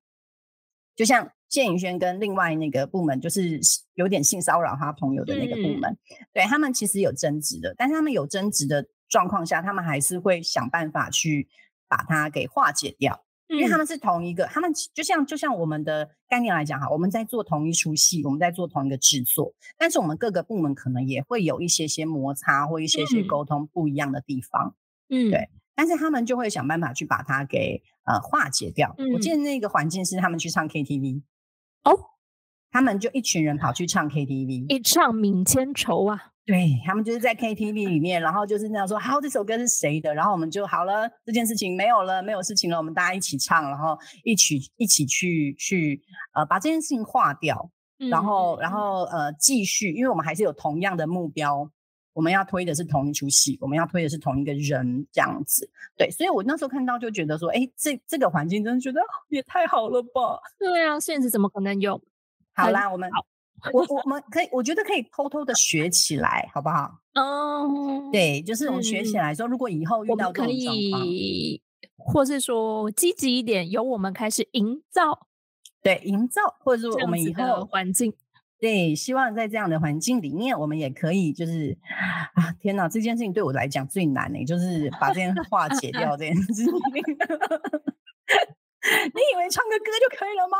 [0.94, 3.60] 就像谢颖轩跟另外那个部门，就是
[3.94, 5.96] 有点性骚扰他朋友的那个部门，
[6.32, 11.48] 对他们其实有争执的，但是他们有争执的状况下，他们还是会想办法去
[11.88, 13.23] 把它给化解掉。
[13.48, 24.74] 因为他们是同一个，他们就像就像我们的概念来讲哈，我们在做同一出戏，我们在做同一个制作，但是我们各个部门可能也会有一些些摩擦或一些些沟通不一样的地方，
[25.08, 28.94] 嗯，对，但是他们就会想办法去把它给呃化解掉。
[29.12, 31.22] 我记得那个环境是他们去唱 KTV，
[31.84, 31.98] 哦，
[32.70, 36.33] 他们就一群人跑去唱 KTV，一唱泯千愁啊。
[36.46, 40.14] 对他们就是在 KTV 里面，然后就是那样说，好，这首歌是谁的？
[40.14, 46.02] 然后我们就好了，这件事情没有了，没有事情了，我们大家一起唱，然后一起一起去去
[46.34, 47.70] 呃把这件事情化掉，
[48.10, 51.70] 然后然后呃继续，因为我们还是有同样的目标，
[52.12, 55.70] 我们要推的是同一出戏，我们要推的是同一个人这样子。
[55.96, 60.38] 对，所以我那时候看到就觉得说，哎，这这个环境真的觉得也太好了吧？
[60.58, 61.98] 对啊，现实怎么可能有？
[62.52, 63.10] 好啦，我们。
[63.72, 66.98] 我我们可以，我觉得可以偷偷的学起来，好不好？
[67.14, 71.06] 哦，对，就是我们学起来说，如果以后遇到这种状况，
[71.96, 75.26] 或是说积极一点，由我们开始营造，
[75.82, 78.12] 对，营造，或者说我们以后环境，
[78.58, 81.78] 对，希望在这样的环境里面，我们也可以，就是
[82.34, 86.66] 啊，天哪，这件事情对我来讲最难的，就是把这件化解掉这件事情。
[88.84, 90.58] 你以为唱个歌就可以了吗？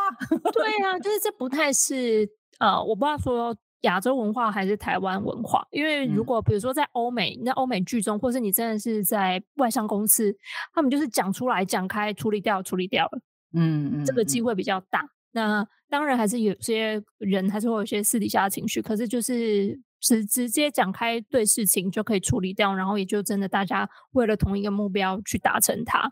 [0.53, 2.27] 对啊，就是这不太是。
[2.59, 10.35] 呃，我不知道说亚洲文化还是台湾文化，因为如果比如说在欧美，那欧美剧中，或是你真的是在外商公司，
[10.73, 13.21] 他们就是讲出来、讲开、处理掉、处理掉了，
[13.53, 15.07] 嗯嗯，这个机会比较大。
[15.33, 26.11] 那当然还是有些人还是会有一些私底下的情绪，可是就是直直接讲开对事情就可以处理掉，然后也就真的大家为了同一个目标去达成它。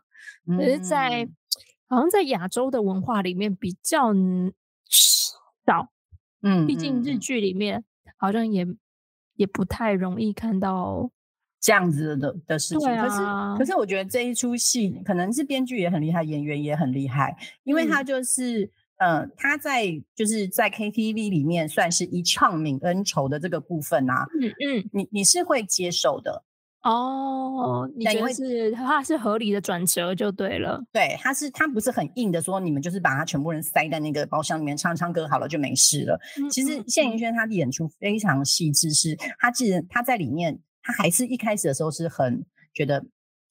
[0.58, 1.28] 可是，在
[1.88, 4.12] 好像在亚洲的文化里面比较
[4.88, 5.91] 少。
[6.42, 7.82] 嗯，毕竟日剧里面
[8.16, 8.66] 好像也
[9.36, 11.10] 也不太容易看到
[11.60, 12.88] 这样子的的事情。
[12.96, 13.18] 可是
[13.58, 26.44] 可是，我觉得这一出戏可能是编剧也很厉害，演员也很厉害，因为他就是呃，他在就是在 KTV 里面算是一唱泯恩仇的这个部分啊，嗯嗯，你你是会接受的。
[26.82, 30.82] 哦，你觉得是它是合理的转折就对了。
[30.92, 36.20] 对，它是它不是很硬的说，你们就是把它全部人塞在那个包厢里面唱唱歌好了就没事了。
[36.50, 43.04] 其实谢盈萱她的演出非常细致，是她其实她在里面，她还是一开始的时候是很觉得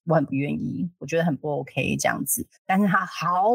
[0.06, 2.46] 我很不愿意，我觉得很不 OK 这样子。
[2.66, 3.52] 但是她好，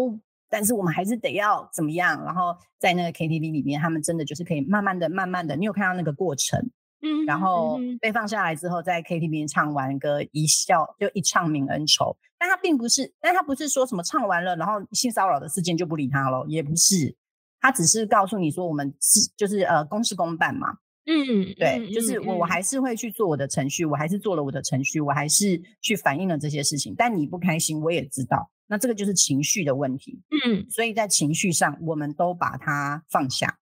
[0.49, 2.25] 但是我们还是得要怎么样？
[2.25, 6.71] 然后在那个 KTV 里面，他们真的就是可以慢慢的、慢慢的，你有看到那个过程？
[7.03, 12.17] 嗯，然后被放下来之后，在 KTV 唱完歌，一笑就一唱泯恩仇。
[12.39, 17.17] 但他并不是，但他不是说什么唱完了，然后性骚扰的事件就不理他了，也不是。
[17.61, 20.79] 他只是告诉你说，我们是就是呃公事公办嘛。
[21.07, 26.95] 嗯，对，就是我我还是会去做我的程序，我还是做了我的程序，我还是去反映了这些事情。
[26.97, 30.21] 但你不开心，我也知道，那这个就是情绪的问题。
[30.45, 33.59] 嗯，所以在情绪上，我们都把它放下。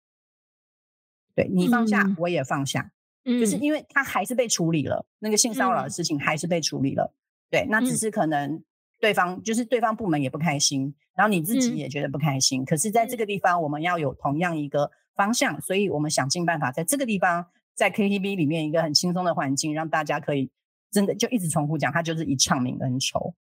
[1.35, 2.91] 对你放下，我也放下。
[3.25, 7.13] 就是因为他还是被处理了，那个性骚扰的事情还是被处理了，
[7.51, 8.63] 对，那只是可能
[9.01, 20.51] 对方就是对方部门也不开心，然后你自己也觉得不开心，可是在这个地方我们要有同样一个方向，所以我们想尽办法在这个地方，在 KTV 里面一个很轻松的环境，让大家可以
[20.91, 23.35] 真的就一直重复讲，他就是一唱名恩仇。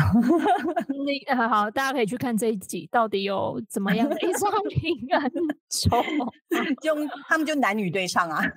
[1.26, 4.50] 那好，大家可以去看这一集，到底有怎么样的一场
[4.82, 5.32] 名恩
[5.68, 6.02] 仇？
[6.82, 8.48] 用 他们就男女对唱啊， 因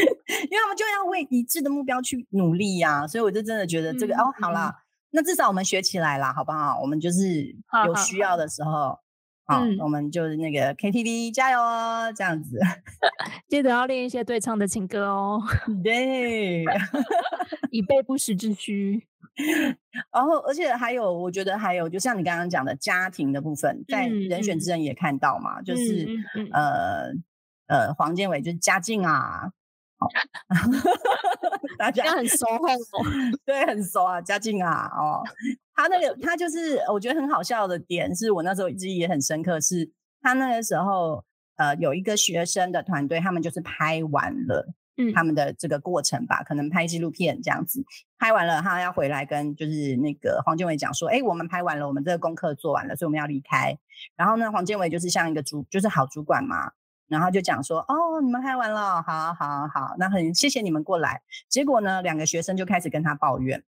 [0.00, 4.74] 为他们就要为一致的目标去努力呀，所以我就真的觉得这个哦，好啦，
[5.10, 6.80] 那至少我们学起来啦，好不好？
[6.80, 7.54] 我们就是
[7.86, 8.98] 有需要的时候。
[9.46, 12.58] 好，我们就是那个 KTV 加油哦，这样子，
[13.48, 15.40] 记得要练一些对唱的情歌哦。
[15.84, 16.64] 对，
[17.70, 19.06] 以备不时之需。
[20.12, 26.08] 然后，而且还有，我觉得还有，就像你刚刚讲的家庭的部分，在人选之人也看到嘛，就是
[26.52, 27.12] 呃
[27.68, 29.50] 呃，黄建伟就是家境啊，好，
[31.78, 32.68] 大家很熟 哦，
[33.44, 35.22] 对，很熟啊，嘉靖啊，哦。
[35.74, 39.60] 他那个，他就是我觉得很好笑的点，是我那时候记忆也很深刻。
[39.60, 39.90] 是
[40.22, 41.24] 他那个时候，
[41.56, 47.84] 呃，有一个学生的团队，他们就是拍完了，嗯，他们的这个过程吧，可能拍纪录片这样子，
[48.18, 53.78] 拍完了，他要回来跟就是那个黄建伟讲说，哎，我们拍完了，我们这个功课做完了，所以我们要离开。
[54.16, 56.72] 然后呢，黄建伟就是像一个主，就是好主管嘛，
[57.08, 61.22] 然后就讲说，哦，你们拍完了，好好好，那很谢谢你们过来。
[61.48, 63.64] 结果呢，两个学生就开始跟他抱怨。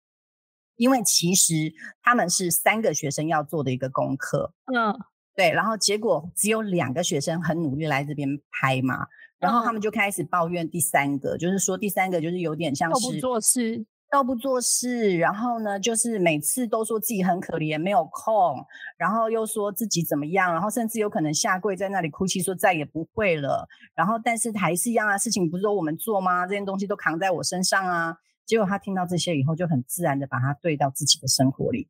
[0.77, 1.73] 因为其实
[2.03, 4.93] 他们是三个学生要做的一个功课，嗯，
[5.37, 9.07] 对，然后结果只有两个学生很努力来这边拍嘛，
[9.39, 18.65] 然后他们就开始抱怨第三个，就是说第三个就是有点像是都不做事，都不做事，然后呢，就是每次都说自己很可怜，没有空，
[18.97, 26.47] 然后又说自己怎么样，然后甚至有可能下跪在那里哭泣，说再也不会了，然后但是还是一样啊事情，不是说我们做吗？
[26.47, 28.17] 这件东西都扛在我身上啊。
[28.47, 31.89] 结果他听到这些以后，就很自然的把它对到自己的生活里，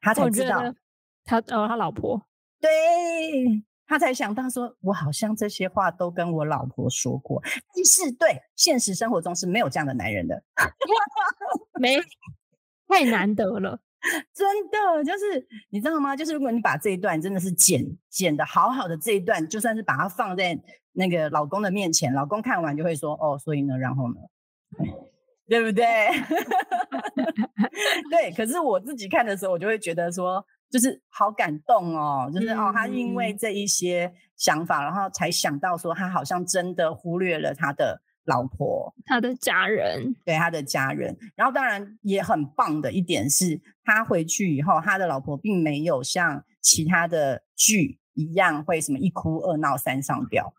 [0.00, 0.72] 他才知道
[1.26, 2.22] 他呃他老婆，
[2.62, 2.70] 对
[3.88, 7.42] 他才想到说，我好像这些话都跟我老婆说过，
[7.74, 10.44] 但是对现实生活中是没有这样的男人的，
[11.80, 11.98] 没
[12.86, 13.80] 太难得了，
[14.32, 16.14] 真的就是你知道吗？
[16.14, 20.60] 就是如果你把这一段真的是剪剪的好好的这一段，就算是把它放在
[20.92, 24.14] 那个老公的面前，老公看完就会说，哦，所以呢，然后呢？
[25.48, 25.84] 对不对？
[28.10, 41.16] 对，可是我自己看的时候，我就会觉得说，就是好感动哦，就是哦，他因为这一些想法，然后才想到说，他好像真的忽略了他的老婆、他的家人，对他的家人。
[41.34, 50.52] 然后当然也很棒的一点是，他回去以后，他的老婆并没有像其他的剧一样会什么一哭二闹三上吊。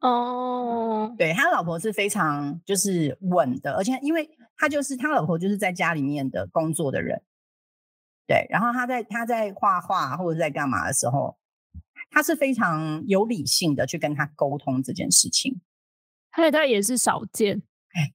[0.00, 7.22] 哦，对他老婆是非常就是稳的，而且因为他就是他老婆就是在家里面的工作的人，
[8.26, 11.36] 对，然后他在他在画画或者在干嘛的时候，
[12.10, 15.60] 他是非常有理性的去跟他沟通这件事情，
[16.32, 17.62] 而且他也是少见，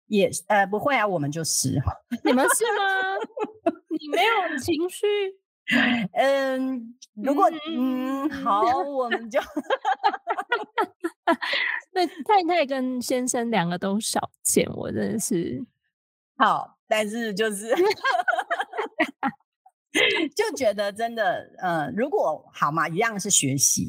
[0.08, 1.82] 也呃不会啊，我们就是，
[2.24, 3.74] 你们是吗？
[3.90, 5.06] 你没有情绪？
[6.14, 9.40] 嗯，如果嗯好，我们就。
[11.94, 15.64] 那太太跟先生两个都少见，我真的是
[16.38, 17.74] 好，但是就是
[20.36, 23.88] 就觉得真的，嗯，如果好嘛，一样是学习，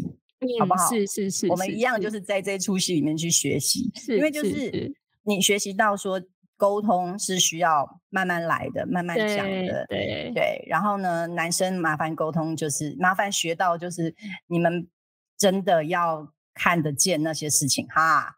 [0.59, 0.89] 好不好？
[0.89, 4.95] 是是是，我们一样就是在这出戏里面去学习，因为就是
[5.25, 6.21] 你学习到说
[6.57, 10.65] 沟通是需要慢慢来的，慢慢讲的，对对。
[10.69, 14.15] 然后呢，男生麻烦沟通就是麻烦学到就是
[14.47, 14.89] 你们
[15.37, 16.33] 真的要。
[16.55, 18.37] 看得见那些事情哈，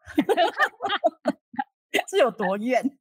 [2.08, 2.96] 是有多远？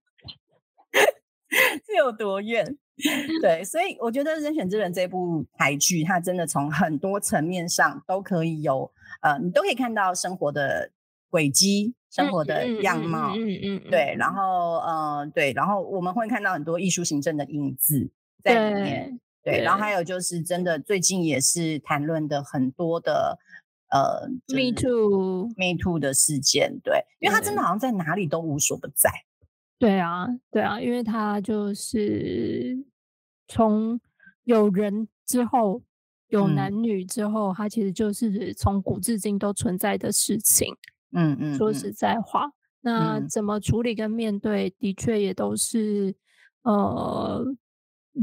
[1.86, 2.80] 是有多远？
[3.42, 8.92] 对，所以我觉得《人选之人》这部台剧，它真的从很多层面上都可以有
[9.22, 10.92] 呃，你都可以看到生活的
[11.30, 13.34] 轨迹、生活的样貌。
[13.36, 13.82] 嗯嗯。
[13.90, 18.12] 对，然后呃，对，然后我们会看到很多艺术行政的影子
[18.44, 19.20] 在里面。
[19.44, 23.40] 对，然后还有就是真的最近也是谈论的很多的。
[23.90, 29.12] 呃，Me too，Me too 的事件，对，因为他真的好像在哪里都无所不在。
[29.84, 32.86] 对啊，对啊，因为他就是
[33.50, 34.00] 从
[34.46, 35.82] 有人之后，
[36.30, 40.74] 有男女之后，他其实就是从古至今都存在的事情。
[41.12, 46.16] 嗯嗯，说实在话，那怎么处理跟面对，的确也都是
[46.62, 47.46] 呃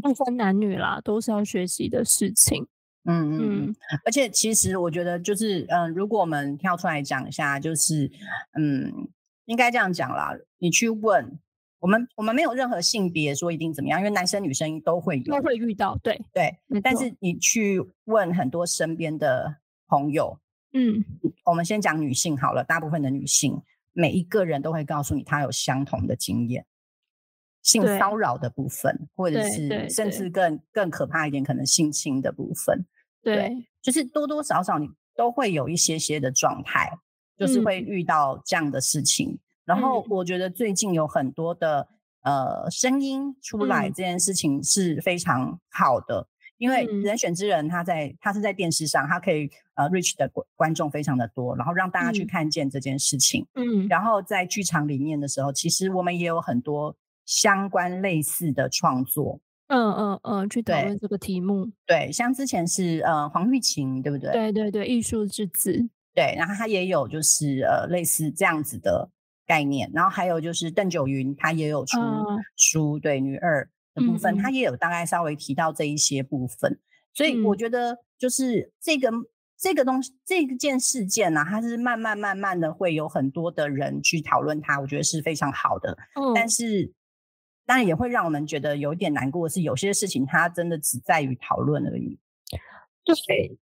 [0.01, 2.67] 不分男女啦，都是要学习的事情。
[3.05, 8.11] 嗯嗯嗯，而且其实我觉得就是，嗯，如果我们跳出来讲一下，就是，
[8.59, 9.11] 嗯，
[9.45, 10.33] 应该这样讲啦。
[10.57, 11.39] 你去问
[11.81, 16.55] 我们，我们没有任何性别说一定怎么样，因为男生女生都会有，都会遇到，对对。
[16.83, 19.57] 但是你去问很多身边的
[19.89, 20.39] 朋友，
[20.73, 21.03] 嗯，
[21.47, 23.63] 我们先讲女性好了，大部分的女性，
[23.93, 26.67] 每一个人都会告诉你，她有相同的经验，
[27.63, 32.85] 性骚扰的部分，或者是甚至更更可怕一点，可能性侵的部分，
[33.23, 36.99] 对，就是多多少少你都会有一些些的状态，
[37.39, 39.39] 就是会遇到这样的事情。
[39.71, 41.87] 然后我觉得最近有很多的
[42.23, 46.27] 呃声音出来，这件事情是非常好的。
[46.59, 53.47] 因为人选之人，他在他是在电视上，他可以呃 reach 的观观众非常的多，然后让大家去看见这件事情。
[53.55, 56.95] 嗯，然后在剧场里面的时候，其实我们也有很多
[57.25, 59.41] 相关类似的创作。
[59.69, 61.71] 嗯嗯嗯，去讨论这个题目。
[61.87, 64.31] 对，像之前是呃黄玉琴，对不对？
[64.33, 65.89] 对对对，艺术之子。
[66.13, 69.09] 对，然后他也有就是呃类似这样子的
[69.51, 71.99] 概念，然后还有就是邓九云，他也有出
[72.57, 73.69] 书，对女二。
[73.93, 76.79] 的部分，他也有大概稍微提到这一些部分，
[77.13, 79.11] 所以我觉得就是这个
[79.59, 85.99] 这个东西这件事件呢，它是慢慢慢慢的会有很多的人去讨论它，我觉得是非常好的。
[86.37, 86.93] 但是
[87.67, 92.17] 当然也会让我们觉得有点难过，是有些事情它真的只在于讨论而已。
[93.05, 93.59] 对，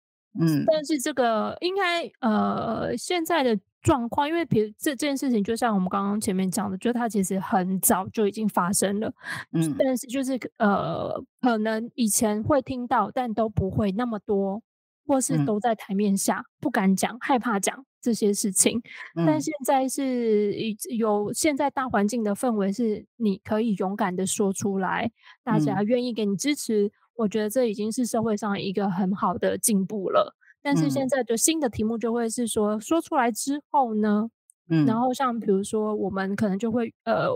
[0.41, 3.59] 嗯，但是这个应该呃现在的。
[3.83, 9.13] 状况，因为比如这这件事情，就像我们刚刚前面讲的，就它其实很早就已经发生了，
[9.53, 14.63] 嗯，但是就是呃，可能以前会听到，但都不会那么多，
[15.07, 18.81] 或是都在台面下不敢讲，害怕讲这些事情。
[19.15, 20.55] 但现在是
[20.97, 25.11] 有现在大环境的氛围，是你可以勇敢的说出来，
[25.43, 30.37] 大家愿意给你支持，我觉得这已经是社会上一个很好的进步了。
[30.63, 34.31] 但是现在的新的题目就会是说，说出来之后呢，
[34.69, 37.29] 嗯，然后像比如说，我们可能就会呃，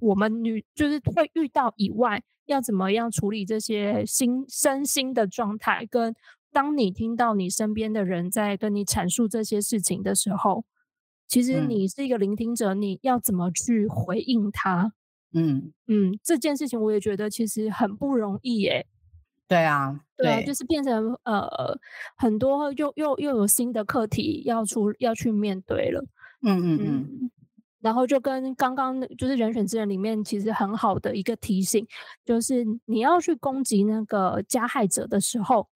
[0.00, 6.14] 我们女就是会遇到以外，要怎么样处理这些心身心的状态，跟
[6.50, 10.64] 当你听到你身边的人在跟你阐述这些事情的时候，
[11.26, 14.92] 其实你是一个聆听者，你要怎么去回应他？
[15.32, 18.86] 嗯嗯，这件事情我也觉得其实很不容易耶。
[19.48, 21.48] 对啊，对，就是变成呃
[22.16, 26.04] 很多又又又有新的课题要出要去面对了，
[26.42, 27.30] 嗯嗯嗯，
[27.80, 31.86] 然后就跟刚刚就是人选之人里面其实很好的一个提醒，
[32.24, 35.66] 就是你要去攻击那个加害者的时候，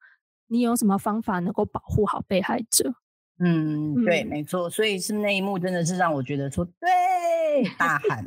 [0.48, 2.92] 你有什么方法能够保护好被害者？
[3.38, 8.22] 嗯，对，没错，所以是那一幕真的是让我觉得说，对，大喊，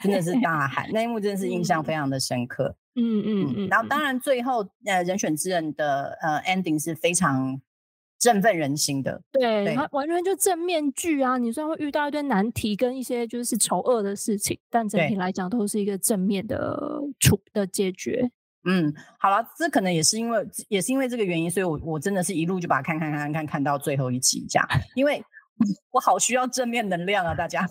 [0.00, 2.76] 真的是大喊，那一幕真的是印象非常的深刻。
[2.96, 7.60] 嗯嗯嗯，然后当然最后呃人选之人的呃 ending 是非常
[8.20, 11.36] 振奋人心的，对，它完全就正面剧啊。
[11.36, 18.30] 你虽然会遇到一堆难题跟一些就是丑恶的事情，但整体来讲都是一个正面的处的解决。
[18.66, 25.22] 嗯，好了，这可能也是因为也是因为这个原因，所以我我真的是一路就把它看看看看看到最后一集这样，因为
[25.90, 27.68] 我好需要正面能量啊，大家。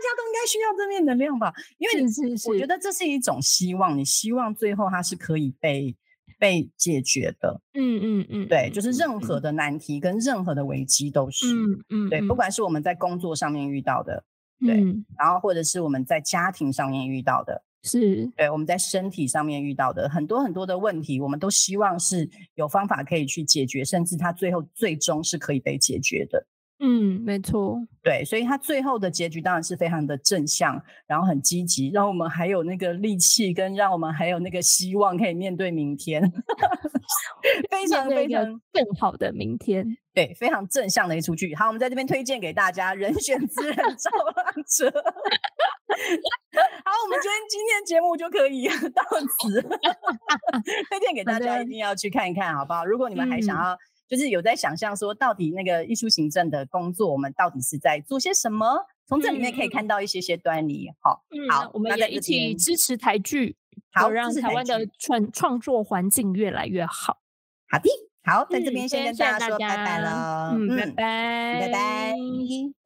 [0.00, 2.04] 大家都应该需要正面能量吧，因为
[2.46, 5.94] 我觉得这是一种希望，你希望最后它是可以被
[6.38, 7.60] 被解决的。
[7.74, 12.50] 嗯嗯嗯，对，就是任何的难题跟任何的危机都是，嗯嗯，对，不管。
[12.50, 14.24] 是我们在工作上面遇到的，
[14.58, 14.74] 对，
[15.16, 18.26] 然后或者是我们在家庭上面遇到的，是。
[18.36, 26.44] 对，我们在身体上面遇到的很多很多的问题，我们都希望是有方法可以去解决，甚至它最后最终是可以被解决的。
[26.82, 36.22] 嗯，没错，对，所以他最后的结局当然是非常的正向，然后很积极，让我们还有那个力气，跟让我们还有那个希望可以面对明天，
[37.70, 41.54] 非常非常更好的明天，对，非常正向的一出剧。
[41.54, 44.88] 好，我们在这边推荐给大家《人选之人 造浪者》。
[46.82, 48.66] 好，我们今天今天节目就可以
[48.96, 49.02] 到
[49.42, 52.86] 此，推荐给大家，一定要去看一看，好不好？
[52.86, 53.76] 如果你们还想要。
[54.10, 58.84] 就是有在想象说，到底那个艺术行政的工作，我们到底是在做些什么？
[59.06, 60.90] 从这里面可以看到一些些端倪。
[60.98, 63.56] 好，好，我们也一起支持台剧，
[63.92, 67.18] 好让台湾的创创作环境越来越好。
[67.68, 67.88] 好的，
[68.24, 72.79] 好，在这边先跟大家说拜拜了，嗯，拜拜，拜拜。